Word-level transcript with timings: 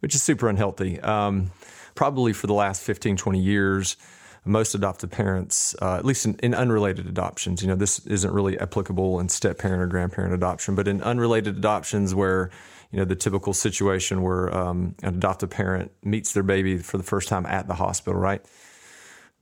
which 0.01 0.15
is 0.15 0.23
super 0.23 0.49
unhealthy. 0.49 1.01
Um, 1.01 1.51
probably 1.95 2.33
for 2.33 2.47
the 2.47 2.55
last 2.55 2.83
15 2.83 3.17
20 3.17 3.41
years 3.41 3.97
most 4.45 4.77
adoptive 4.77 5.11
parents 5.11 5.75
uh, 5.83 5.97
at 5.97 6.05
least 6.05 6.25
in, 6.25 6.37
in, 6.37 6.55
unrelated 6.55 7.07
adoptions 7.07 7.63
you 7.63 7.69
know 7.69 7.75
this 7.75 7.99
isn't 8.07 8.33
really 8.33 8.57
applicable 8.61 9.19
in 9.19 9.29
step 9.29 9.59
parent 9.59 9.83
or 9.83 9.87
grandparent 9.87 10.33
adoption 10.33 10.75
but 10.75 10.87
in 10.87 11.03
unrelated 11.03 11.57
adoptions 11.57 12.15
where 12.15 12.51
you 12.93 12.99
know 12.99 13.05
the 13.05 13.17
typical 13.17 13.53
situation 13.53 14.23
where 14.23 14.55
um, 14.57 14.95
an 15.03 15.17
adoptive 15.17 15.51
parent 15.51 15.91
meets 16.05 16.33
their 16.33 16.45
baby 16.45 16.79
for 16.79 16.97
the 16.97 17.03
first 17.03 17.29
time 17.29 17.45
at 17.47 17.67
the 17.67 17.75
hospital 17.75 18.21
right 18.21 18.45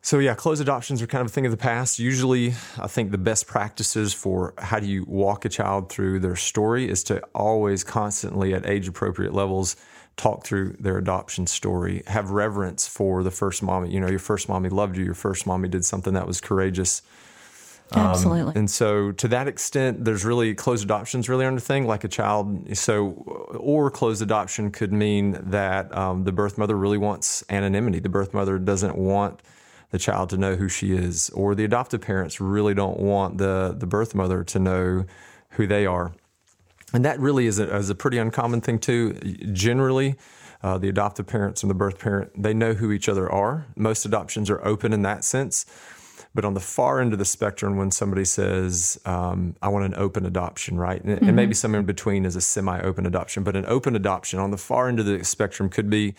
so 0.05 0.19
yeah, 0.19 0.35
closed 0.35 0.61
adoptions 0.61 1.01
are 1.01 1.07
kind 1.07 1.23
of 1.23 1.29
a 1.29 1.31
thing 1.31 1.47
of 1.47 1.51
the 1.51 1.57
past. 1.57 1.99
Usually, 1.99 2.49
I 2.79 2.89
think 2.89 3.11
the 3.11 3.17
best 3.17 3.47
practices 3.47 4.13
for 4.13 4.53
how 4.59 4.79
do 4.79 4.87
you 4.87 5.03
walk 5.09 5.47
a 5.47 5.49
child 5.49 5.89
through 5.89 6.21
their 6.21 6.37
story 6.37 6.91
is 6.91 7.03
to 7.05 7.23
always 7.35 7.85
constantly 7.85 8.53
at 8.53 8.67
age 8.67 8.87
appropriate 8.87 9.33
levels 9.33 9.77
talk 10.19 10.45
through 10.45 10.77
their 10.79 10.99
adoption 10.99 11.47
story, 11.47 12.03
have 12.07 12.33
reverence 12.33 12.87
for 12.87 13.23
the 13.23 13.31
first 13.31 13.63
mommy. 13.63 13.91
You 13.91 13.99
know, 13.99 14.11
your 14.11 14.19
first 14.19 14.47
mommy 14.47 14.69
loved 14.69 14.99
you, 14.99 15.07
your 15.07 15.15
first 15.15 15.47
mommy 15.47 15.71
did 15.71 15.87
something 15.87 16.13
that 16.13 16.27
was 16.27 16.39
courageous. 16.39 17.01
Um, 17.93 18.03
Absolutely. 18.09 18.53
Um, 18.53 18.59
and 18.59 18.71
so, 18.71 19.11
to 19.13 19.29
that 19.29 19.49
extent, 19.49 20.05
there's 20.05 20.23
really 20.23 20.55
closed 20.55 20.85
adoptions 20.85 21.31
really 21.31 21.47
aren't 21.47 21.57
a 21.57 21.63
thing 21.63 21.87
like 21.87 22.05
a 22.05 22.09
child. 22.09 22.77
So, 22.77 23.13
or 23.59 23.91
closed 23.91 24.21
adoption 24.21 24.71
could 24.71 24.93
mean 24.93 25.39
that 25.49 25.97
um, 25.97 26.25
the 26.25 26.33
birth 26.33 26.59
mother 26.59 26.77
really 26.77 26.99
wants 26.99 27.43
anonymity. 27.49 28.01
The 28.01 28.11
birth 28.11 28.35
mother 28.35 28.59
doesn't 28.59 28.99
want 28.99 29.41
the 29.95 29.99
child 30.01 30.29
to 30.29 30.37
know 30.37 30.57
who 30.57 30.69
she 30.69 30.91
is, 30.91 31.31
or 31.31 31.55
the 31.55 31.65
adoptive 31.65 32.01
parents 32.01 32.41
really 32.41 32.75
don't 32.75 32.99
want 32.99 33.39
the, 33.39 33.77
the 33.79 33.87
birth 33.87 34.13
mother 34.13 34.43
to 34.43 34.59
know 34.59 35.05
who 35.51 35.69
they 35.69 35.87
are. 35.87 36.13
And 36.93 37.05
that 37.05 37.21
really 37.21 37.47
is 37.47 37.61
a, 37.61 37.77
is 37.77 37.91
a 37.91 37.95
pretty 37.95 38.19
uncommon 38.19 38.61
thing, 38.61 38.81
too. 38.81 39.13
Generally, 39.53 40.17
uh, 40.65 40.79
the 40.79 40.89
adoptive 40.89 41.29
parents 41.29 41.63
and 41.63 41.71
the 41.71 41.77
birth 41.77 42.01
parent, 42.01 42.33
they 42.37 42.53
know 42.53 42.75
who 42.75 42.91
each 42.91 43.09
other 43.09 43.31
are. 43.31 43.67
Most 43.77 44.05
adoptions 44.05 44.51
are 44.51 44.67
open 44.67 44.93
in 44.93 45.03
that 45.03 45.23
sense. 45.23 45.65
But 46.35 46.45
on 46.45 46.55
the 46.55 46.61
far 46.61 47.01
end 47.01 47.13
of 47.13 47.21
the 47.21 47.25
spectrum, 47.25 47.77
when 47.77 47.93
somebody 47.93 48.25
says, 48.25 49.01
um, 49.05 49.55
I 49.63 49.69
want 49.69 49.85
an 49.85 49.95
open 49.97 50.27
adoption, 50.27 50.77
right? 50.77 51.01
And, 51.01 51.19
mm-hmm. 51.19 51.27
and 51.29 51.37
maybe 51.37 51.55
somewhere 51.55 51.79
in 51.79 51.87
between 51.87 52.25
is 52.25 52.35
a 52.35 52.41
semi 52.41 52.81
open 52.81 53.07
adoption, 53.07 53.45
but 53.45 53.55
an 53.55 53.65
open 53.67 53.95
adoption 53.95 54.41
on 54.41 54.51
the 54.51 54.59
far 54.59 54.89
end 54.89 54.99
of 54.99 55.07
the 55.07 55.23
spectrum 55.25 55.69
could 55.69 55.89
be 55.89 56.17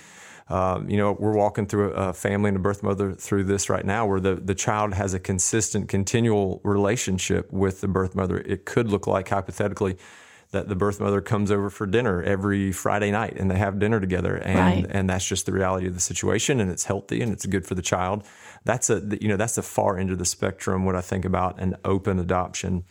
um, 0.48 0.90
you 0.90 0.98
know, 0.98 1.14
we're 1.14 1.36
walking 1.36 1.66
through 1.66 1.92
a 1.92 2.14
family 2.14 2.50
and 2.50 2.58
a 2.58 2.60
birth 2.60 2.84
mother 2.84 3.14
through 3.14 3.46
this 3.46 3.70
right 3.70 3.86
now 3.86 4.06
where 4.06 4.20
the, 4.20 4.36
the 4.36 4.54
child 4.54 4.94
has 4.94 5.14
a 5.14 5.20
consistent, 5.20 5.90
continual 5.90 6.62
relationship 6.64 7.52
with 7.52 7.82
the 7.82 7.88
birth 7.88 8.16
mother. 8.16 8.38
It 8.38 8.66
could 8.66 8.90
look 8.90 9.08
like, 9.08 9.30
hypothetically, 9.30 9.98
that 10.52 10.70
the 10.70 10.76
birth 10.76 11.00
mother 11.00 11.20
comes 11.20 11.52
over 11.52 11.70
for 11.70 11.88
dinner 11.88 12.22
every 12.22 12.72
Friday 12.72 13.12
night 13.12 13.36
and 13.38 13.50
they 13.50 13.58
have 13.58 13.80
dinner 13.80 14.00
together 14.00 14.38
and 14.38 14.86
right. 14.86 14.86
and 14.90 15.10
that's 15.10 15.28
just 15.28 15.46
the 15.46 15.52
reality 15.52 15.88
of 15.88 15.94
the 15.96 16.00
situation 16.00 16.60
and 16.60 16.72
it's 16.72 16.86
healthy 16.86 17.22
and 17.22 17.34
it's 17.34 17.46
good 17.46 17.66
for 17.66 17.76
the 17.76 17.82
child. 17.82 18.24
That's 18.64 18.90
a 18.90 19.02
you 19.20 19.28
know 19.28 19.38
that's 19.38 19.56
the 19.56 19.64
far 19.64 19.98
end 19.98 20.12
of 20.12 20.18
the 20.18 20.26
spectrum 20.26 20.86
what 20.86 20.96
I 20.96 21.02
think 21.02 21.26
about 21.26 21.60
an 21.60 21.76
open 21.84 22.20
adoption. 22.20 22.86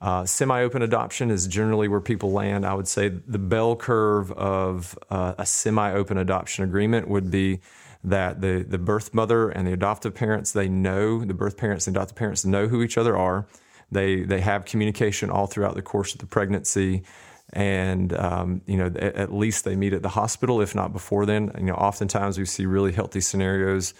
Uh, 0.00 0.26
Semi 0.26 0.60
open 0.60 0.82
adoption 0.82 1.30
is 1.30 1.46
generally 1.46 1.88
where 1.88 2.00
people 2.00 2.32
land. 2.32 2.66
I 2.66 2.74
would 2.74 2.88
say 2.88 3.08
the 3.08 3.38
bell 3.38 3.76
curve 3.76 4.30
of 4.32 4.98
uh, 5.10 5.34
a 5.38 5.46
semi 5.46 5.92
open 5.92 6.18
adoption 6.18 6.64
agreement 6.64 7.08
would 7.08 7.30
be 7.30 7.60
that 8.02 8.42
the, 8.42 8.64
the 8.68 8.76
birth 8.76 9.14
mother 9.14 9.48
and 9.48 9.66
the 9.66 9.72
adoptive 9.72 10.14
parents, 10.14 10.52
they 10.52 10.68
know, 10.68 11.24
the 11.24 11.32
birth 11.32 11.56
parents 11.56 11.86
and 11.86 11.96
adoptive 11.96 12.16
parents 12.16 12.44
know 12.44 12.68
who 12.68 12.82
each 12.82 12.98
other 12.98 13.16
are. 13.16 13.46
They, 13.90 14.22
they 14.22 14.40
have 14.40 14.66
communication 14.66 15.30
all 15.30 15.46
throughout 15.46 15.74
the 15.74 15.82
course 15.82 16.12
of 16.12 16.20
the 16.20 16.26
pregnancy 16.26 17.04
and 17.52 18.12
um, 18.14 18.62
you 18.66 18.76
know 18.76 18.86
at 18.98 19.32
least 19.32 19.64
they 19.64 19.76
meet 19.76 19.92
at 19.92 20.02
the 20.02 20.08
hospital 20.08 20.60
if 20.60 20.74
not 20.74 20.92
before 20.92 21.26
then 21.26 21.52
you 21.58 21.66
know 21.66 21.74
oftentimes 21.74 22.38
we 22.38 22.44
see 22.44 22.66
really 22.66 22.92
healthy 22.92 23.20
scenarios 23.20 23.94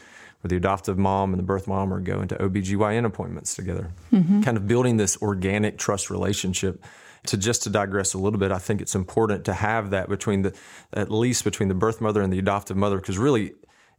where 0.44 0.50
the 0.50 0.56
adoptive 0.56 0.98
mom 0.98 1.32
and 1.32 1.38
the 1.38 1.44
birth 1.44 1.66
mom 1.66 1.92
are 1.92 2.00
going 2.00 2.28
to 2.28 2.36
OBGYN 2.36 3.06
appointments 3.06 3.56
together, 3.56 3.90
mm-hmm. 4.12 4.42
kind 4.42 4.58
of 4.58 4.68
building 4.68 4.98
this 4.98 5.16
organic 5.22 5.78
trust 5.78 6.10
relationship. 6.10 6.84
To 7.28 7.38
just 7.38 7.62
to 7.62 7.70
digress 7.70 8.12
a 8.12 8.18
little 8.18 8.38
bit, 8.38 8.52
I 8.52 8.58
think 8.58 8.82
it's 8.82 8.94
important 8.94 9.46
to 9.46 9.54
have 9.54 9.88
that 9.90 10.10
between 10.10 10.42
the, 10.42 10.54
at 10.92 11.10
least 11.10 11.42
between 11.42 11.70
the 11.70 11.74
birth 11.74 12.02
mother 12.02 12.20
and 12.20 12.30
the 12.30 12.38
adoptive 12.38 12.76
mother, 12.76 12.98
because 12.98 13.16
really 13.16 13.54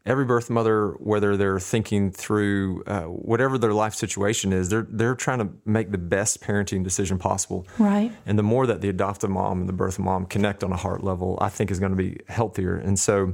every 0.05 0.25
birth 0.25 0.49
mother, 0.49 0.89
whether 0.99 1.35
they're 1.35 1.59
thinking 1.59 2.11
through 2.11 2.83
uh, 2.85 3.03
whatever 3.03 3.57
their 3.57 3.73
life 3.73 3.95
situation 3.95 4.53
is, 4.53 4.69
they're 4.69 4.85
they're 4.89 5.15
trying 5.15 5.39
to 5.39 5.49
make 5.65 5.91
the 5.91 5.97
best 5.97 6.41
parenting 6.41 6.83
decision 6.83 7.17
possible. 7.17 7.65
Right. 7.79 8.11
And 8.25 8.37
the 8.37 8.43
more 8.43 8.67
that 8.67 8.81
the 8.81 8.89
adoptive 8.89 9.31
mom 9.31 9.61
and 9.61 9.69
the 9.69 9.73
birth 9.73 9.97
mom 9.97 10.27
connect 10.27 10.63
on 10.63 10.71
a 10.71 10.77
heart 10.77 11.03
level, 11.03 11.37
I 11.41 11.49
think 11.49 11.71
is 11.71 11.79
going 11.79 11.91
to 11.91 11.97
be 11.97 12.19
healthier. 12.27 12.75
And 12.75 12.99
so, 12.99 13.33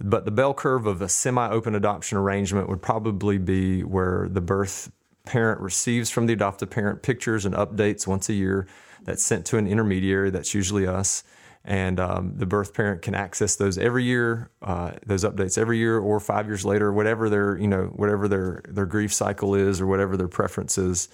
but 0.00 0.24
the 0.24 0.30
bell 0.30 0.54
curve 0.54 0.86
of 0.86 1.00
a 1.02 1.08
semi 1.08 1.48
open 1.50 1.74
adoption 1.74 2.18
arrangement 2.18 2.68
would 2.68 2.82
probably 2.82 3.38
be 3.38 3.82
where 3.82 4.28
the 4.30 4.40
birth 4.40 4.90
parent 5.24 5.60
receives 5.60 6.10
from 6.10 6.26
the 6.26 6.32
adoptive 6.32 6.70
parent 6.70 7.02
pictures 7.02 7.44
and 7.44 7.54
updates 7.54 8.06
once 8.06 8.28
a 8.28 8.34
year 8.34 8.66
that's 9.04 9.24
sent 9.24 9.46
to 9.46 9.58
an 9.58 9.66
intermediary, 9.66 10.30
that's 10.30 10.54
usually 10.54 10.86
us. 10.86 11.24
And 11.64 11.98
um, 11.98 12.34
the 12.36 12.44
birth 12.44 12.74
parent 12.74 13.00
can 13.00 13.14
access 13.14 13.56
those 13.56 13.78
every 13.78 14.04
year, 14.04 14.50
uh, 14.60 14.92
those 15.06 15.24
updates 15.24 15.56
every 15.56 15.78
year, 15.78 15.98
or 15.98 16.20
five 16.20 16.46
years 16.46 16.64
later, 16.64 16.92
whatever 16.92 17.30
their 17.30 17.56
you 17.56 17.68
know 17.68 17.84
whatever 17.94 18.28
their 18.28 18.62
their 18.68 18.84
grief 18.84 19.14
cycle 19.14 19.54
is, 19.54 19.80
or 19.80 19.86
whatever 19.86 20.16
their 20.16 20.28
preference 20.28 20.76
is. 20.76 21.08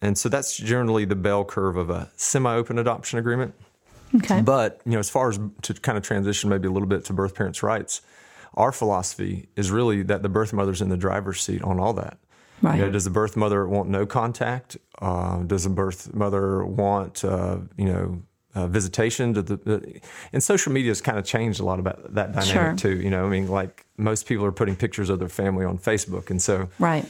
And 0.00 0.16
so 0.16 0.28
that's 0.28 0.56
generally 0.56 1.04
the 1.04 1.14
bell 1.14 1.44
curve 1.44 1.76
of 1.76 1.90
a 1.90 2.10
semi-open 2.16 2.78
adoption 2.78 3.18
agreement. 3.18 3.54
Okay. 4.16 4.42
But 4.42 4.80
you 4.84 4.92
know, 4.92 4.98
as 4.98 5.10
far 5.10 5.30
as 5.30 5.40
to 5.62 5.74
kind 5.74 5.96
of 5.96 6.04
transition 6.04 6.50
maybe 6.50 6.68
a 6.68 6.70
little 6.70 6.88
bit 6.88 7.04
to 7.06 7.12
birth 7.12 7.34
parents' 7.34 7.62
rights, 7.62 8.02
our 8.54 8.72
philosophy 8.72 9.48
is 9.56 9.70
really 9.70 10.02
that 10.02 10.22
the 10.22 10.28
birth 10.28 10.52
mother's 10.52 10.82
in 10.82 10.88
the 10.88 10.96
driver's 10.96 11.40
seat 11.40 11.62
on 11.62 11.80
all 11.80 11.92
that. 11.94 12.18
Right. 12.60 12.76
You 12.76 12.84
know, 12.84 12.90
does 12.90 13.04
the 13.04 13.10
birth 13.10 13.36
mother 13.36 13.66
want 13.66 13.88
no 13.88 14.06
contact? 14.06 14.76
Uh, 15.00 15.42
does 15.42 15.64
the 15.64 15.70
birth 15.70 16.14
mother 16.14 16.64
want 16.64 17.24
uh, 17.24 17.58
you 17.76 17.86
know 17.86 18.22
uh, 18.54 18.66
visitation 18.66 19.34
to 19.34 19.42
the, 19.42 19.56
the, 19.56 20.00
and 20.32 20.42
social 20.42 20.72
media 20.72 20.90
has 20.90 21.00
kind 21.00 21.18
of 21.18 21.24
changed 21.24 21.58
a 21.58 21.64
lot 21.64 21.80
about 21.80 22.14
that 22.14 22.32
dynamic 22.32 22.78
sure. 22.78 22.92
too. 22.92 23.00
You 23.00 23.10
know, 23.10 23.26
I 23.26 23.28
mean, 23.28 23.48
like 23.48 23.86
most 23.96 24.26
people 24.26 24.44
are 24.44 24.52
putting 24.52 24.76
pictures 24.76 25.08
of 25.08 25.18
their 25.18 25.28
family 25.28 25.64
on 25.64 25.78
Facebook, 25.78 26.30
and 26.30 26.40
so 26.40 26.68
right 26.78 27.06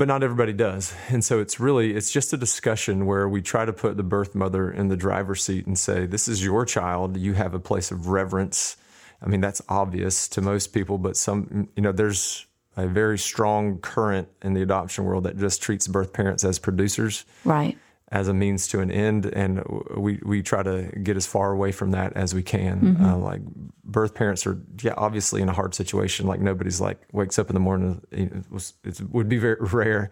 but 0.00 0.08
not 0.08 0.22
everybody 0.22 0.54
does. 0.54 0.94
And 1.10 1.22
so 1.22 1.40
it's 1.40 1.60
really 1.60 1.94
it's 1.94 2.10
just 2.10 2.32
a 2.32 2.38
discussion 2.38 3.04
where 3.04 3.28
we 3.28 3.42
try 3.42 3.66
to 3.66 3.72
put 3.74 3.98
the 3.98 4.02
birth 4.02 4.34
mother 4.34 4.70
in 4.70 4.88
the 4.88 4.96
driver's 4.96 5.44
seat 5.44 5.66
and 5.66 5.78
say, 5.78 6.06
"This 6.06 6.26
is 6.26 6.42
your 6.42 6.64
child. 6.64 7.18
You 7.18 7.34
have 7.34 7.52
a 7.52 7.60
place 7.60 7.90
of 7.90 8.08
reverence." 8.08 8.78
I 9.20 9.28
mean, 9.28 9.42
that's 9.42 9.60
obvious 9.68 10.26
to 10.28 10.40
most 10.40 10.68
people, 10.68 10.96
but 10.96 11.18
some 11.18 11.68
you 11.76 11.82
know, 11.82 11.92
there's 11.92 12.46
a 12.78 12.86
very 12.86 13.18
strong 13.18 13.76
current 13.76 14.28
in 14.40 14.54
the 14.54 14.62
adoption 14.62 15.04
world 15.04 15.24
that 15.24 15.36
just 15.36 15.60
treats 15.60 15.86
birth 15.86 16.14
parents 16.14 16.44
as 16.44 16.58
producers. 16.58 17.26
Right 17.44 17.76
as 18.12 18.26
a 18.26 18.34
means 18.34 18.66
to 18.68 18.80
an 18.80 18.90
end, 18.90 19.26
and 19.26 19.62
we 19.96 20.20
we 20.24 20.42
try 20.42 20.62
to 20.62 20.90
get 21.02 21.16
as 21.16 21.26
far 21.26 21.52
away 21.52 21.70
from 21.70 21.92
that 21.92 22.12
as 22.14 22.34
we 22.34 22.42
can. 22.42 22.80
Mm-hmm. 22.80 23.04
Uh, 23.04 23.16
like 23.16 23.42
birth 23.84 24.14
parents 24.14 24.46
are, 24.46 24.60
yeah, 24.82 24.94
obviously 24.96 25.42
in 25.42 25.48
a 25.48 25.52
hard 25.52 25.74
situation. 25.74 26.26
Like 26.26 26.40
nobody's 26.40 26.80
like 26.80 27.00
wakes 27.12 27.38
up 27.38 27.50
in 27.50 27.54
the 27.54 27.60
morning. 27.60 28.02
It, 28.10 28.50
was, 28.50 28.74
it 28.84 29.00
would 29.10 29.28
be 29.28 29.38
very 29.38 29.56
rare 29.60 30.10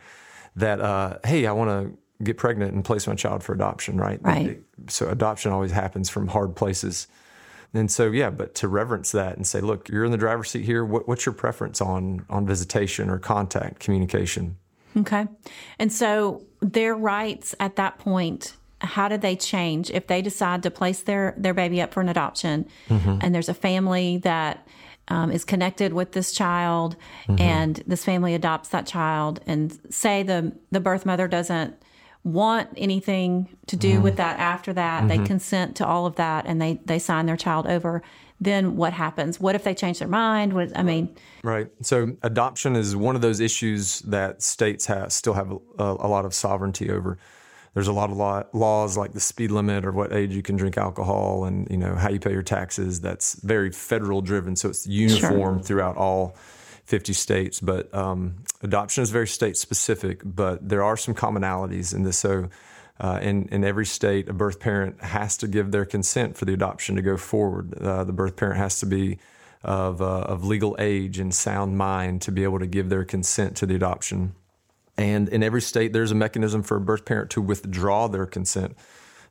that 0.56 0.80
uh, 0.80 1.18
hey, 1.24 1.46
I 1.46 1.52
want 1.52 1.70
to 1.70 1.98
get 2.22 2.36
pregnant 2.36 2.72
and 2.72 2.84
place 2.84 3.06
my 3.06 3.14
child 3.14 3.42
for 3.42 3.52
adoption, 3.52 3.96
right? 3.96 4.20
Right. 4.22 4.60
So 4.88 5.08
adoption 5.08 5.52
always 5.52 5.72
happens 5.72 6.08
from 6.08 6.28
hard 6.28 6.54
places. 6.54 7.08
And 7.74 7.90
so, 7.90 8.10
yeah, 8.10 8.30
but 8.30 8.54
to 8.56 8.68
reverence 8.68 9.12
that 9.12 9.36
and 9.36 9.46
say, 9.46 9.60
look, 9.60 9.88
you're 9.88 10.04
in 10.04 10.10
the 10.10 10.16
driver's 10.16 10.50
seat 10.50 10.64
here. 10.64 10.84
What, 10.84 11.06
what's 11.06 11.26
your 11.26 11.34
preference 11.34 11.80
on 11.80 12.24
on 12.30 12.46
visitation 12.46 13.10
or 13.10 13.18
contact 13.18 13.80
communication? 13.80 14.56
Okay. 14.96 15.26
And 15.78 15.92
so 15.92 16.47
their 16.60 16.94
rights 16.94 17.54
at 17.60 17.76
that 17.76 17.98
point, 17.98 18.56
how 18.80 19.08
do 19.08 19.16
they 19.16 19.36
change 19.36 19.90
if 19.90 20.06
they 20.06 20.22
decide 20.22 20.62
to 20.62 20.70
place 20.70 21.02
their, 21.02 21.34
their 21.36 21.54
baby 21.54 21.80
up 21.80 21.92
for 21.92 22.00
an 22.00 22.08
adoption 22.08 22.66
mm-hmm. 22.88 23.18
and 23.20 23.34
there's 23.34 23.48
a 23.48 23.54
family 23.54 24.18
that 24.18 24.66
um, 25.08 25.32
is 25.32 25.44
connected 25.44 25.92
with 25.92 26.12
this 26.12 26.32
child 26.32 26.96
mm-hmm. 27.26 27.40
and 27.40 27.82
this 27.86 28.04
family 28.04 28.34
adopts 28.34 28.68
that 28.68 28.86
child 28.86 29.40
and 29.46 29.78
say 29.90 30.22
the, 30.22 30.52
the 30.70 30.80
birth 30.80 31.04
mother 31.04 31.26
doesn't 31.26 31.74
want 32.24 32.68
anything 32.76 33.48
to 33.66 33.76
do 33.76 33.94
mm-hmm. 33.94 34.02
with 34.02 34.16
that 34.16 34.38
after 34.38 34.72
that, 34.72 35.08
they 35.08 35.16
mm-hmm. 35.16 35.24
consent 35.24 35.76
to 35.76 35.86
all 35.86 36.06
of 36.06 36.16
that 36.16 36.46
and 36.46 36.60
they, 36.60 36.78
they 36.84 36.98
sign 36.98 37.26
their 37.26 37.36
child 37.36 37.66
over 37.66 38.02
then 38.40 38.76
what 38.76 38.92
happens? 38.92 39.40
What 39.40 39.54
if 39.54 39.64
they 39.64 39.74
change 39.74 39.98
their 39.98 40.08
mind? 40.08 40.52
What 40.52 40.76
I 40.76 40.82
mean, 40.82 41.16
right. 41.42 41.68
So 41.82 42.16
adoption 42.22 42.76
is 42.76 42.94
one 42.94 43.16
of 43.16 43.22
those 43.22 43.40
issues 43.40 44.00
that 44.00 44.42
states 44.42 44.86
have 44.86 45.12
still 45.12 45.34
have 45.34 45.50
a, 45.50 45.58
a 45.78 46.08
lot 46.08 46.24
of 46.24 46.34
sovereignty 46.34 46.90
over. 46.90 47.18
There's 47.74 47.88
a 47.88 47.92
lot 47.92 48.10
of 48.10 48.16
law, 48.16 48.42
laws 48.52 48.96
like 48.96 49.12
the 49.12 49.20
speed 49.20 49.50
limit 49.50 49.84
or 49.84 49.92
what 49.92 50.12
age 50.12 50.34
you 50.34 50.42
can 50.42 50.56
drink 50.56 50.76
alcohol 50.76 51.44
and 51.44 51.68
you 51.70 51.76
know 51.76 51.94
how 51.94 52.10
you 52.10 52.18
pay 52.18 52.32
your 52.32 52.42
taxes. 52.42 53.00
That's 53.00 53.34
very 53.42 53.70
federal 53.70 54.20
driven, 54.20 54.56
so 54.56 54.68
it's 54.68 54.86
uniform 54.86 55.58
sure. 55.58 55.62
throughout 55.62 55.96
all 55.96 56.36
50 56.88 57.12
states. 57.12 57.60
But 57.60 57.92
um, 57.94 58.36
adoption 58.62 59.02
is 59.02 59.10
very 59.10 59.28
state 59.28 59.56
specific. 59.56 60.22
But 60.24 60.66
there 60.66 60.82
are 60.82 60.96
some 60.96 61.14
commonalities 61.14 61.94
in 61.94 62.02
this. 62.02 62.18
So 62.18 62.48
uh, 63.00 63.18
in, 63.22 63.48
in 63.48 63.64
every 63.64 63.86
state, 63.86 64.28
a 64.28 64.32
birth 64.32 64.58
parent 64.58 65.00
has 65.02 65.36
to 65.38 65.48
give 65.48 65.70
their 65.70 65.84
consent 65.84 66.36
for 66.36 66.44
the 66.44 66.52
adoption 66.52 66.96
to 66.96 67.02
go 67.02 67.16
forward. 67.16 67.74
Uh, 67.74 68.04
the 68.04 68.12
birth 68.12 68.36
parent 68.36 68.58
has 68.58 68.80
to 68.80 68.86
be 68.86 69.18
of, 69.62 70.02
uh, 70.02 70.20
of 70.20 70.44
legal 70.44 70.76
age 70.78 71.18
and 71.18 71.34
sound 71.34 71.76
mind 71.76 72.22
to 72.22 72.32
be 72.32 72.44
able 72.44 72.58
to 72.58 72.66
give 72.66 72.88
their 72.88 73.04
consent 73.04 73.56
to 73.56 73.66
the 73.66 73.74
adoption. 73.74 74.34
And 74.96 75.28
in 75.28 75.42
every 75.42 75.62
state, 75.62 75.92
there's 75.92 76.10
a 76.10 76.16
mechanism 76.16 76.62
for 76.62 76.76
a 76.76 76.80
birth 76.80 77.04
parent 77.04 77.30
to 77.30 77.42
withdraw 77.42 78.08
their 78.08 78.26
consent. 78.26 78.76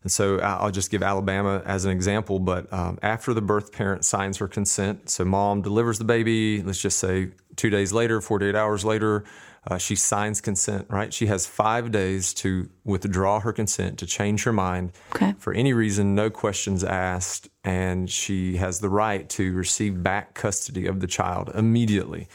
And 0.03 0.11
so 0.11 0.39
I'll 0.39 0.71
just 0.71 0.91
give 0.91 1.03
Alabama 1.03 1.61
as 1.65 1.85
an 1.85 1.91
example. 1.91 2.39
But 2.39 2.71
um, 2.71 2.99
after 3.01 3.33
the 3.33 3.41
birth 3.41 3.71
parent 3.71 4.05
signs 4.05 4.37
her 4.37 4.47
consent, 4.47 5.09
so 5.09 5.25
mom 5.25 5.61
delivers 5.61 5.97
the 5.97 6.05
baby, 6.05 6.61
let's 6.61 6.81
just 6.81 6.99
say 6.99 7.31
two 7.55 7.69
days 7.69 7.91
later, 7.91 8.21
48 8.21 8.55
hours 8.55 8.85
later, 8.85 9.25
uh, 9.69 9.77
she 9.77 9.95
signs 9.95 10.39
consent, 10.39 10.87
right? 10.89 11.13
She 11.13 11.25
has 11.25 11.45
five 11.45 11.91
days 11.91 12.33
to 12.35 12.69
withdraw 12.85 13.41
her 13.41 13.51
consent, 13.51 13.99
to 13.99 14.05
change 14.05 14.43
her 14.43 14.53
mind 14.53 14.93
okay. 15.13 15.35
for 15.39 15.53
any 15.53 15.73
reason, 15.73 16.15
no 16.15 16.29
questions 16.29 16.85
asked, 16.85 17.49
and 17.65 18.09
she 18.09 18.57
has 18.57 18.79
the 18.79 18.89
right 18.89 19.27
to 19.31 19.53
receive 19.53 20.01
back 20.01 20.33
custody 20.35 20.85
of 20.87 21.01
the 21.01 21.07
child 21.07 21.51
immediately. 21.53 22.29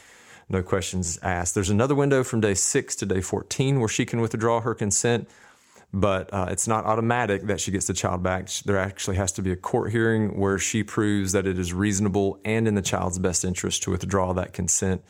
No 0.47 0.61
questions 0.61 1.17
asked. 1.23 1.55
There's 1.55 1.71
another 1.71 1.95
window 1.95 2.23
from 2.23 2.41
day 2.41 2.53
six 2.53 2.95
to 2.97 3.05
day 3.05 3.21
14 3.21 3.79
where 3.79 3.89
she 3.89 4.05
can 4.05 4.21
withdraw 4.21 4.61
her 4.61 4.75
consent, 4.75 5.27
but 5.93 6.33
uh, 6.33 6.47
it's 6.49 6.67
not 6.67 6.85
automatic 6.85 7.43
that 7.43 7.61
she 7.61 7.71
gets 7.71 7.87
the 7.87 7.93
child 7.93 8.23
back. 8.23 8.49
There 8.65 8.77
actually 8.77 9.17
has 9.17 9.31
to 9.33 9.41
be 9.41 9.51
a 9.51 9.55
court 9.55 9.91
hearing 9.91 10.39
where 10.39 10.57
she 10.57 10.83
proves 10.83 11.31
that 11.33 11.45
it 11.45 11.59
is 11.59 11.73
reasonable 11.73 12.39
and 12.43 12.67
in 12.67 12.75
the 12.75 12.81
child's 12.81 13.19
best 13.19 13.45
interest 13.45 13.83
to 13.83 13.91
withdraw 13.91 14.33
that 14.33 14.53
consent 14.53 15.03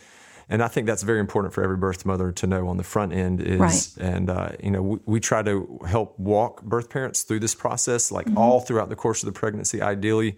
and 0.49 0.61
I 0.61 0.67
think 0.67 0.87
that's 0.87 1.03
very 1.03 1.19
important 1.19 1.53
for 1.53 1.63
every 1.63 1.77
birth 1.77 2.05
mother 2.05 2.31
to 2.31 2.47
know 2.47 2.67
on 2.67 2.77
the 2.77 2.83
front 2.83 3.13
end 3.13 3.41
is, 3.41 3.59
right. 3.59 3.97
and 3.99 4.29
uh, 4.29 4.49
you 4.61 4.71
know, 4.71 4.81
we, 4.81 4.99
we, 5.05 5.19
try 5.19 5.41
to 5.41 5.79
help 5.87 6.19
walk 6.19 6.61
birth 6.63 6.89
parents 6.89 7.23
through 7.23 7.39
this 7.39 7.55
process, 7.55 8.11
like 8.11 8.25
mm-hmm. 8.25 8.37
all 8.37 8.59
throughout 8.59 8.89
the 8.89 8.95
course 8.95 9.23
of 9.23 9.27
the 9.27 9.39
pregnancy. 9.39 9.81
Ideally, 9.81 10.37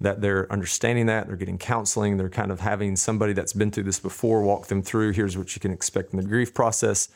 that 0.00 0.20
they're 0.20 0.50
understanding 0.52 1.06
that 1.06 1.28
they're 1.28 1.36
getting 1.36 1.58
counseling, 1.58 2.16
they're 2.16 2.28
kind 2.28 2.50
of 2.50 2.60
having 2.60 2.96
somebody 2.96 3.32
that's 3.32 3.52
been 3.52 3.70
through 3.70 3.84
this 3.84 4.00
before 4.00 4.42
walk 4.42 4.66
them 4.66 4.82
through. 4.82 5.12
Here's 5.12 5.38
what 5.38 5.54
you 5.54 5.60
can 5.60 5.70
expect 5.70 6.12
in 6.12 6.18
the 6.18 6.26
grief 6.26 6.52
process. 6.52 7.08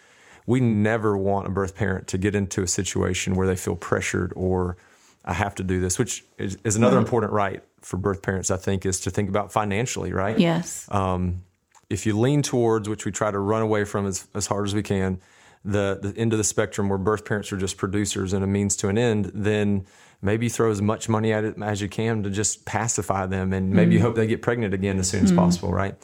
We 0.48 0.60
never 0.60 1.14
want 1.14 1.46
a 1.46 1.50
birth 1.50 1.76
parent 1.76 2.06
to 2.08 2.16
get 2.16 2.34
into 2.34 2.62
a 2.62 2.66
situation 2.66 3.34
where 3.34 3.46
they 3.46 3.54
feel 3.54 3.76
pressured 3.76 4.32
or 4.34 4.78
I 5.22 5.34
have 5.34 5.54
to 5.56 5.62
do 5.62 5.78
this, 5.78 5.98
which 5.98 6.24
is, 6.38 6.56
is 6.64 6.74
another 6.74 6.96
right. 6.96 7.02
important 7.02 7.34
right 7.34 7.62
for 7.82 7.98
birth 7.98 8.22
parents. 8.22 8.50
I 8.50 8.56
think 8.56 8.86
is 8.86 9.00
to 9.00 9.10
think 9.10 9.28
about 9.28 9.52
financially, 9.52 10.10
right? 10.10 10.38
Yes. 10.38 10.88
Um, 10.90 11.42
if 11.90 12.06
you 12.06 12.18
lean 12.18 12.40
towards, 12.40 12.88
which 12.88 13.04
we 13.04 13.12
try 13.12 13.30
to 13.30 13.38
run 13.38 13.60
away 13.60 13.84
from 13.84 14.06
as, 14.06 14.26
as 14.34 14.46
hard 14.46 14.66
as 14.66 14.74
we 14.74 14.82
can, 14.82 15.20
the, 15.66 15.98
the 16.00 16.18
end 16.18 16.32
of 16.32 16.38
the 16.38 16.44
spectrum 16.44 16.88
where 16.88 16.96
birth 16.96 17.26
parents 17.26 17.52
are 17.52 17.58
just 17.58 17.76
producers 17.76 18.32
and 18.32 18.42
a 18.42 18.46
means 18.46 18.74
to 18.76 18.88
an 18.88 18.96
end, 18.96 19.30
then 19.34 19.84
maybe 20.22 20.48
throw 20.48 20.70
as 20.70 20.80
much 20.80 21.10
money 21.10 21.30
at 21.30 21.44
it 21.44 21.60
as 21.60 21.82
you 21.82 21.90
can 21.90 22.22
to 22.22 22.30
just 22.30 22.64
pacify 22.64 23.26
them 23.26 23.52
and 23.52 23.68
maybe 23.68 23.98
mm. 23.98 24.00
hope 24.00 24.14
they 24.14 24.26
get 24.26 24.40
pregnant 24.40 24.72
again 24.72 24.98
as 24.98 25.10
soon 25.10 25.24
as 25.24 25.30
mm. 25.30 25.36
possible, 25.36 25.70
right? 25.70 25.94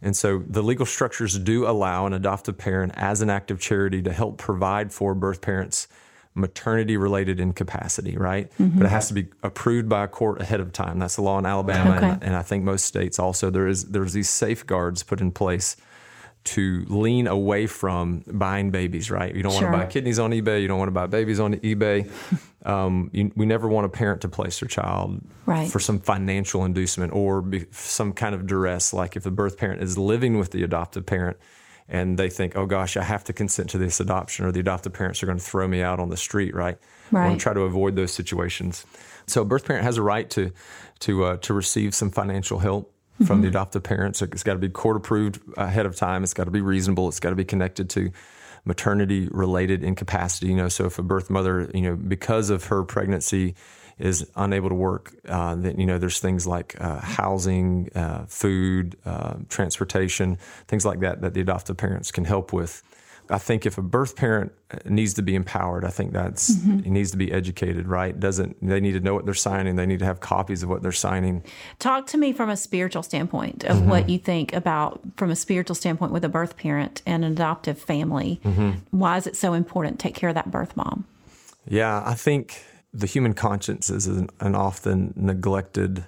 And 0.00 0.16
so 0.16 0.44
the 0.46 0.62
legal 0.62 0.86
structures 0.86 1.38
do 1.38 1.66
allow 1.66 2.06
an 2.06 2.12
adoptive 2.12 2.56
parent 2.56 2.92
as 2.96 3.20
an 3.20 3.30
act 3.30 3.50
of 3.50 3.60
charity 3.60 4.02
to 4.02 4.12
help 4.12 4.38
provide 4.38 4.92
for 4.92 5.14
birth 5.14 5.40
parents 5.40 5.88
maternity 6.34 6.96
related 6.96 7.40
incapacity, 7.40 8.16
right? 8.16 8.50
Mm-hmm. 8.58 8.78
But 8.78 8.86
it 8.86 8.90
has 8.90 9.08
to 9.08 9.14
be 9.14 9.26
approved 9.42 9.88
by 9.88 10.04
a 10.04 10.08
court 10.08 10.40
ahead 10.40 10.60
of 10.60 10.72
time. 10.72 10.98
That's 11.00 11.16
the 11.16 11.22
law 11.22 11.38
in 11.38 11.46
Alabama, 11.46 11.96
okay. 11.96 12.06
and, 12.06 12.22
and, 12.22 12.36
I 12.36 12.42
think 12.42 12.62
most 12.64 12.84
states 12.84 13.18
also. 13.18 13.50
There 13.50 13.66
is 13.66 13.86
there's 13.86 14.12
these 14.12 14.30
safeguards 14.30 15.02
put 15.02 15.20
in 15.20 15.32
place 15.32 15.76
to 16.48 16.84
lean 16.88 17.26
away 17.26 17.66
from 17.66 18.24
buying 18.26 18.70
babies, 18.70 19.10
right? 19.10 19.34
You 19.34 19.42
don't 19.42 19.52
sure. 19.52 19.70
want 19.70 19.74
to 19.74 19.86
buy 19.86 19.86
kidneys 19.90 20.18
on 20.18 20.30
eBay. 20.30 20.62
You 20.62 20.68
don't 20.68 20.78
want 20.78 20.88
to 20.88 20.92
buy 20.92 21.06
babies 21.06 21.40
on 21.40 21.54
eBay. 21.56 22.10
um, 22.66 23.10
you, 23.12 23.30
we 23.36 23.44
never 23.44 23.68
want 23.68 23.84
a 23.84 23.88
parent 23.90 24.22
to 24.22 24.28
place 24.28 24.60
their 24.60 24.68
child 24.68 25.20
right. 25.46 25.70
for 25.70 25.78
some 25.78 25.98
financial 25.98 26.64
inducement 26.64 27.12
or 27.12 27.44
some 27.70 28.12
kind 28.12 28.34
of 28.34 28.46
duress. 28.46 28.92
Like 28.94 29.16
if 29.16 29.24
the 29.24 29.30
birth 29.30 29.58
parent 29.58 29.82
is 29.82 29.98
living 29.98 30.38
with 30.38 30.50
the 30.52 30.62
adoptive 30.62 31.04
parent 31.04 31.36
and 31.88 32.18
they 32.18 32.30
think, 32.30 32.56
oh 32.56 32.66
gosh, 32.66 32.96
I 32.96 33.02
have 33.02 33.24
to 33.24 33.32
consent 33.32 33.70
to 33.70 33.78
this 33.78 34.00
adoption, 34.00 34.44
or 34.44 34.52
the 34.52 34.60
adoptive 34.60 34.92
parents 34.92 35.22
are 35.22 35.26
going 35.26 35.38
to 35.38 35.44
throw 35.44 35.66
me 35.66 35.82
out 35.82 36.00
on 36.00 36.10
the 36.10 36.16
street, 36.16 36.54
right? 36.54 36.78
Right. 37.10 37.24
I 37.24 37.28
want 37.28 37.40
to 37.40 37.42
try 37.42 37.54
to 37.54 37.62
avoid 37.62 37.96
those 37.96 38.12
situations. 38.12 38.84
So, 39.26 39.42
a 39.42 39.44
birth 39.44 39.64
parent 39.64 39.84
has 39.84 39.96
a 39.96 40.02
right 40.02 40.28
to 40.30 40.52
to 41.00 41.24
uh, 41.24 41.36
to 41.38 41.54
receive 41.54 41.94
some 41.94 42.10
financial 42.10 42.58
help 42.58 42.92
from 43.18 43.26
mm-hmm. 43.26 43.42
the 43.42 43.48
adoptive 43.48 43.82
parents. 43.82 44.22
It's 44.22 44.42
got 44.42 44.54
to 44.54 44.58
be 44.58 44.68
court 44.68 44.96
approved 44.96 45.40
ahead 45.56 45.86
of 45.86 45.96
time. 45.96 46.22
It's 46.22 46.34
got 46.34 46.44
to 46.44 46.50
be 46.50 46.60
reasonable. 46.60 47.08
It's 47.08 47.20
got 47.20 47.30
to 47.30 47.36
be 47.36 47.44
connected 47.44 47.90
to 47.90 48.12
maternity 48.64 49.28
related 49.30 49.82
incapacity. 49.82 50.48
You 50.48 50.56
know, 50.56 50.68
so 50.68 50.86
if 50.86 50.98
a 50.98 51.02
birth 51.02 51.30
mother, 51.30 51.70
you 51.74 51.82
know, 51.82 51.96
because 51.96 52.50
of 52.50 52.64
her 52.66 52.84
pregnancy 52.84 53.54
is 53.98 54.30
unable 54.36 54.68
to 54.68 54.74
work, 54.74 55.12
uh, 55.28 55.56
then 55.56 55.80
you 55.80 55.86
know 55.86 55.98
there's 55.98 56.20
things 56.20 56.46
like 56.46 56.80
uh, 56.80 57.00
housing, 57.00 57.90
uh, 57.94 58.24
food, 58.26 58.96
uh, 59.04 59.34
transportation, 59.48 60.38
things 60.68 60.84
like 60.84 61.00
that 61.00 61.20
that 61.22 61.34
the 61.34 61.40
adoptive 61.40 61.76
parents 61.76 62.12
can 62.12 62.24
help 62.24 62.52
with. 62.52 62.82
I 63.30 63.38
think 63.38 63.66
if 63.66 63.78
a 63.78 63.82
birth 63.82 64.16
parent 64.16 64.52
needs 64.84 65.14
to 65.14 65.22
be 65.22 65.34
empowered, 65.34 65.84
I 65.84 65.90
think 65.90 66.12
that's 66.12 66.54
mm-hmm. 66.54 66.80
he 66.80 66.90
needs 66.90 67.10
to 67.10 67.16
be 67.16 67.30
educated, 67.30 67.86
right? 67.86 68.18
Doesn't 68.18 68.56
they 68.66 68.80
need 68.80 68.92
to 68.92 69.00
know 69.00 69.14
what 69.14 69.24
they're 69.24 69.34
signing? 69.34 69.76
They 69.76 69.86
need 69.86 69.98
to 69.98 70.04
have 70.04 70.20
copies 70.20 70.62
of 70.62 70.68
what 70.68 70.82
they're 70.82 70.92
signing. 70.92 71.44
Talk 71.78 72.06
to 72.08 72.18
me 72.18 72.32
from 72.32 72.50
a 72.50 72.56
spiritual 72.56 73.02
standpoint 73.02 73.64
of 73.64 73.78
mm-hmm. 73.78 73.88
what 73.88 74.08
you 74.08 74.18
think 74.18 74.52
about 74.52 75.00
from 75.16 75.30
a 75.30 75.36
spiritual 75.36 75.74
standpoint 75.74 76.12
with 76.12 76.24
a 76.24 76.28
birth 76.28 76.56
parent 76.56 77.02
and 77.06 77.24
an 77.24 77.32
adoptive 77.32 77.78
family. 77.78 78.40
Mm-hmm. 78.44 78.70
Why 78.90 79.16
is 79.16 79.26
it 79.26 79.36
so 79.36 79.52
important 79.52 79.98
to 79.98 80.02
take 80.02 80.14
care 80.14 80.28
of 80.28 80.34
that 80.34 80.50
birth 80.50 80.76
mom? 80.76 81.06
Yeah, 81.66 82.02
I 82.04 82.14
think 82.14 82.62
the 82.94 83.06
human 83.06 83.34
conscience 83.34 83.90
is 83.90 84.06
an, 84.06 84.30
an 84.40 84.54
often 84.54 85.12
neglected 85.16 86.06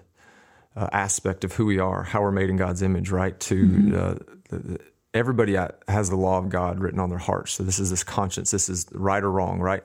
uh, 0.77 0.89
aspect 0.93 1.45
of 1.45 1.53
who 1.53 1.67
we 1.67 1.79
are, 1.79 2.05
how 2.05 2.23
we're 2.23 2.31
made 2.31 2.49
in 2.49 2.57
God's 2.57 2.83
image, 2.83 3.11
right? 3.11 3.39
To 3.41 3.97
uh, 3.97 4.15
the, 4.49 4.81
everybody 5.15 5.57
has 5.89 6.11
the 6.11 6.17
law 6.17 6.39
of 6.39 6.49
God 6.49 6.79
written 6.79 7.01
on 7.01 7.09
their 7.11 7.19
hearts. 7.19 7.53
So 7.53 7.63
this 7.63 7.79
is 7.79 7.91
this 7.91 8.05
conscience. 8.05 8.51
This 8.51 8.69
is 8.69 8.87
right 8.93 9.23
or 9.23 9.31
wrong, 9.31 9.61
right? 9.61 9.83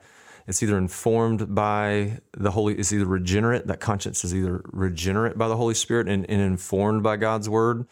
It's 0.48 0.62
either 0.62 0.78
informed 0.78 1.56
by 1.56 2.20
the 2.38 2.52
Holy. 2.52 2.76
It's 2.76 2.94
either 2.94 3.06
regenerate. 3.06 3.66
That 3.68 3.80
conscience 3.80 4.24
is 4.24 4.36
either 4.36 4.62
regenerate 4.66 5.38
by 5.38 5.48
the 5.48 5.58
Holy 5.58 5.74
Spirit 5.74 6.08
and, 6.08 6.30
and 6.30 6.40
informed 6.42 7.02
by 7.02 7.18
God's 7.18 7.50
word, 7.50 7.88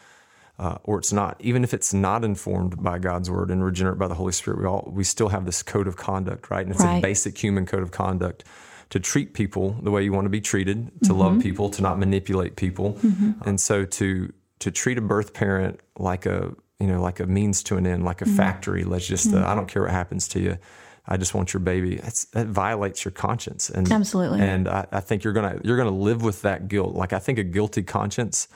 uh, 0.59 0.77
or 0.83 0.99
it's 0.99 1.11
not. 1.11 1.35
Even 1.39 1.63
if 1.63 1.73
it's 1.73 1.95
not 1.95 2.23
informed 2.23 2.81
by 2.83 2.99
God's 2.99 3.31
word 3.31 3.49
and 3.49 3.63
regenerate 3.63 3.97
by 3.97 4.07
the 4.07 4.13
Holy 4.13 4.31
Spirit, 4.33 4.59
we 4.59 4.65
all 4.67 4.87
we 4.93 5.03
still 5.03 5.29
have 5.29 5.45
this 5.45 5.63
code 5.63 5.87
of 5.87 5.97
conduct, 5.97 6.51
right? 6.51 6.63
And 6.63 6.75
it's 6.75 6.83
Right. 6.83 6.99
a 6.99 7.01
basic 7.01 7.35
human 7.35 7.65
code 7.65 7.81
of 7.81 7.89
conduct 7.89 8.43
to 8.91 8.99
treat 8.99 9.33
people 9.33 9.75
the 9.81 9.89
way 9.89 10.03
you 10.03 10.13
want 10.13 10.25
to 10.25 10.29
be 10.29 10.41
treated, 10.41 10.91
to 11.05 11.13
love 11.15 11.41
people, 11.41 11.71
to 11.71 11.81
not 11.81 11.97
manipulate 11.97 12.55
people, 12.55 12.99
and 13.43 13.59
so 13.59 13.83
to 13.85 14.31
to 14.59 14.69
treat 14.69 14.99
a 14.99 15.01
birth 15.01 15.33
parent 15.33 15.79
like 15.97 16.27
a 16.27 16.53
you 16.79 16.87
know 16.87 17.01
like 17.01 17.19
a 17.19 17.25
means 17.25 17.63
to 17.63 17.77
an 17.77 17.87
end, 17.87 18.03
like 18.03 18.21
a 18.21 18.25
factory. 18.25 18.83
Let's 18.83 19.07
just 19.07 19.33
uh, 19.33 19.45
I 19.45 19.55
don't 19.55 19.67
care 19.67 19.83
what 19.83 19.91
happens 19.91 20.27
to 20.29 20.39
you. 20.39 20.57
I 21.05 21.17
just 21.17 21.33
want 21.33 21.53
your 21.53 21.59
baby. 21.59 21.97
That's, 21.97 22.25
that 22.27 22.47
violates 22.47 23.03
your 23.03 23.11
conscience, 23.11 23.69
and 23.69 23.91
Absolutely. 23.91 24.39
And 24.39 24.67
I, 24.67 24.87
I 24.91 24.99
think 25.01 25.23
you're 25.23 25.33
gonna 25.33 25.59
you're 25.63 25.77
gonna 25.77 25.91
live 25.91 26.23
with 26.23 26.41
that 26.43 26.67
guilt. 26.67 26.95
Like 26.95 27.13
I 27.13 27.19
think 27.19 27.39
a 27.39 27.43
guilty 27.43 27.83
conscience 27.83 28.47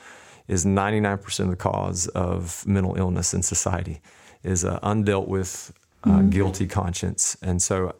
is 0.48 0.64
99% 0.64 1.40
of 1.40 1.50
the 1.50 1.56
cause 1.56 2.08
of 2.08 2.66
mental 2.66 2.96
illness 2.96 3.34
in 3.34 3.42
society 3.42 4.00
is 4.42 4.64
a 4.64 4.80
undealt 4.82 5.28
with 5.28 5.72
uh, 6.04 6.22
guilty 6.22 6.66
conscience. 6.66 7.36
And 7.42 7.60
so 7.60 7.94